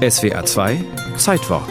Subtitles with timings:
[0.00, 0.82] SWR 2
[1.18, 1.68] Zeitwort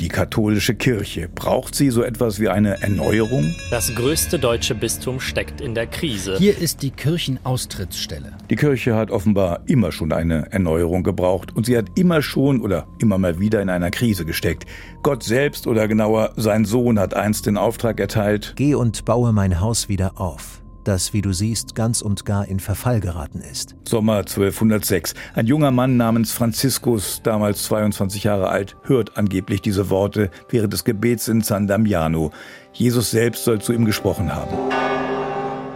[0.00, 3.54] Die katholische Kirche, braucht sie so etwas wie eine Erneuerung?
[3.70, 6.38] Das größte deutsche Bistum steckt in der Krise.
[6.38, 8.32] Hier ist die Kirchenaustrittsstelle.
[8.50, 12.88] Die Kirche hat offenbar immer schon eine Erneuerung gebraucht und sie hat immer schon oder
[12.98, 14.64] immer mal wieder in einer Krise gesteckt.
[15.04, 19.60] Gott selbst oder genauer sein Sohn hat einst den Auftrag erteilt, Geh und baue mein
[19.60, 23.76] Haus wieder auf das, wie du siehst, ganz und gar in Verfall geraten ist.
[23.86, 25.14] Sommer 1206.
[25.34, 30.84] Ein junger Mann namens Franziskus, damals 22 Jahre alt, hört angeblich diese Worte während des
[30.84, 32.32] Gebets in San Damiano.
[32.72, 34.56] Jesus selbst soll zu ihm gesprochen haben.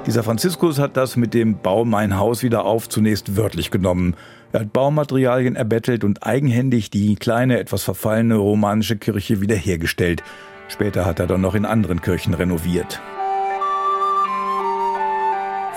[0.06, 4.16] Dieser Franziskus hat das mit dem Bau mein Haus wieder auf zunächst wörtlich genommen.
[4.52, 10.22] Er hat Baumaterialien erbettelt und eigenhändig die kleine, etwas verfallene romanische Kirche wiederhergestellt.
[10.68, 13.00] Später hat er dann noch in anderen Kirchen renoviert.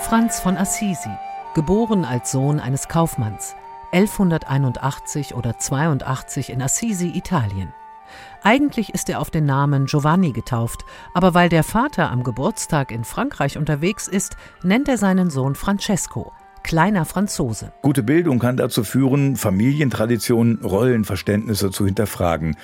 [0.08, 1.10] Franz von Assisi,
[1.56, 3.56] geboren als Sohn eines Kaufmanns,
[3.90, 7.74] 1181 oder 82 in Assisi, Italien.
[8.44, 13.02] Eigentlich ist er auf den Namen Giovanni getauft, aber weil der Vater am Geburtstag in
[13.02, 17.72] Frankreich unterwegs ist, nennt er seinen Sohn Francesco, kleiner Franzose.
[17.82, 22.54] Gute Bildung kann dazu führen, Familientraditionen, Rollenverständnisse zu hinterfragen.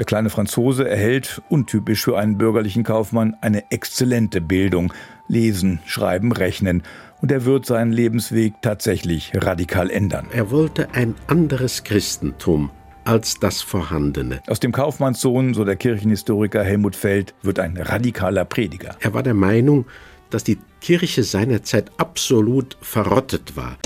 [0.00, 4.94] Der kleine Franzose erhält, untypisch für einen bürgerlichen Kaufmann, eine exzellente Bildung.
[5.28, 6.84] Lesen, Schreiben, Rechnen.
[7.20, 10.24] Und er wird seinen Lebensweg tatsächlich radikal ändern.
[10.32, 12.70] Er wollte ein anderes Christentum
[13.04, 14.40] als das vorhandene.
[14.46, 18.96] Aus dem Kaufmannssohn, so der Kirchenhistoriker Helmut Feld, wird ein radikaler Prediger.
[19.00, 19.84] Er war der Meinung,
[20.30, 23.76] dass die Kirche seinerzeit absolut verrottet war.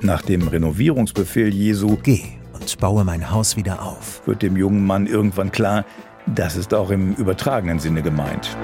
[0.00, 2.39] Nach dem Renovierungsbefehl Jesu Geh
[2.74, 4.22] und baue mein Haus wieder auf.
[4.26, 5.84] wird dem jungen Mann irgendwann klar,
[6.26, 8.56] das ist auch im übertragenen Sinne gemeint.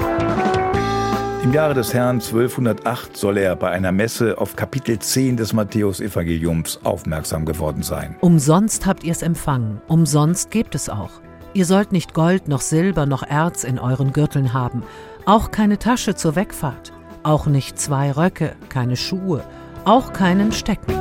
[1.43, 6.81] Im Jahre des Herrn 1208 soll er bei einer Messe auf Kapitel 10 des Matthäusevangeliums
[6.83, 8.17] aufmerksam geworden sein.
[8.21, 11.13] Umsonst habt ihr's empfangen, umsonst gebt es auch.
[11.55, 14.83] Ihr sollt nicht Gold noch Silber noch Erz in euren Gürteln haben,
[15.25, 19.45] auch keine Tasche zur Wegfahrt, auch nicht zwei Röcke, keine Schuhe,
[19.85, 20.95] auch keinen Stecken.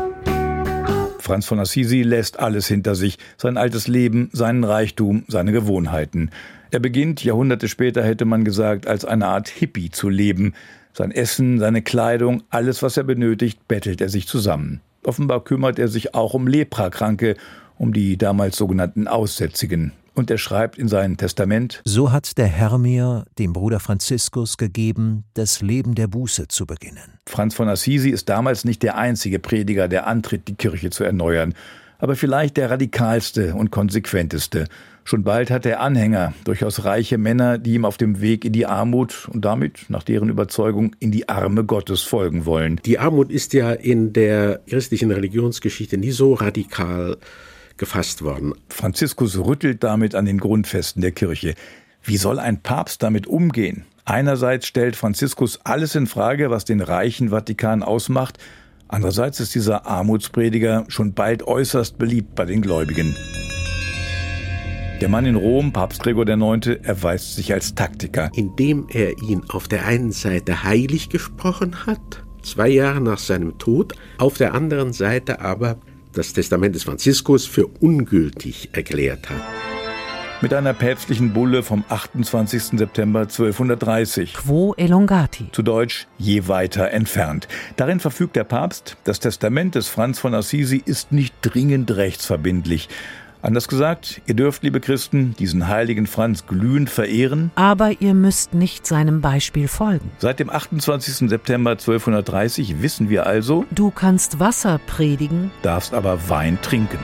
[1.26, 6.30] Franz von Assisi lässt alles hinter sich, sein altes Leben, seinen Reichtum, seine Gewohnheiten.
[6.70, 10.54] Er beginnt, Jahrhunderte später hätte man gesagt, als eine Art Hippie zu leben.
[10.94, 14.82] Sein Essen, seine Kleidung, alles, was er benötigt, bettelt er sich zusammen.
[15.04, 17.38] Offenbar kümmert er sich auch um Leprakranke,
[17.78, 19.94] um die damals sogenannten Aussätzigen.
[20.16, 25.26] Und er schreibt in sein Testament, So hat der Herr mir, dem Bruder Franziskus, gegeben,
[25.34, 27.20] das Leben der Buße zu beginnen.
[27.28, 31.54] Franz von Assisi ist damals nicht der einzige Prediger, der antritt, die Kirche zu erneuern,
[32.00, 34.68] aber vielleicht der radikalste und konsequenteste.
[35.04, 38.66] Schon bald hat er Anhänger, durchaus reiche Männer, die ihm auf dem Weg in die
[38.66, 42.80] Armut und damit, nach deren Überzeugung, in die Arme Gottes folgen wollen.
[42.86, 47.18] Die Armut ist ja in der christlichen Religionsgeschichte nie so radikal
[47.78, 48.54] gefasst worden.
[48.70, 51.56] Franziskus rüttelt damit an den Grundfesten der Kirche.
[52.04, 53.86] Wie soll ein Papst damit umgehen?
[54.06, 58.38] Einerseits stellt Franziskus alles in Frage, was den reichen Vatikan ausmacht.
[58.88, 63.16] Andererseits ist dieser Armutsprediger schon bald äußerst beliebt bei den Gläubigen.
[65.02, 68.30] Der Mann in Rom, Papst Gregor IX., erweist sich als Taktiker.
[68.34, 73.94] Indem er ihn auf der einen Seite heilig gesprochen hat, zwei Jahre nach seinem Tod,
[74.20, 75.78] auf der anderen Seite aber
[76.18, 79.42] das Testament des Franziskus für ungültig erklärt hat.
[80.42, 82.78] Mit einer päpstlichen Bulle vom 28.
[82.78, 84.34] September 1230.
[84.34, 85.48] Quo elongati.
[85.52, 87.48] Zu Deutsch je weiter entfernt.
[87.78, 92.90] Darin verfügt der Papst, das Testament des Franz von Assisi ist nicht dringend rechtsverbindlich.
[93.46, 97.52] Anders gesagt, ihr dürft, liebe Christen, diesen heiligen Franz glühend verehren.
[97.54, 100.10] Aber ihr müsst nicht seinem Beispiel folgen.
[100.18, 101.30] Seit dem 28.
[101.30, 106.98] September 1230 wissen wir also, Du kannst Wasser predigen, darfst aber Wein trinken.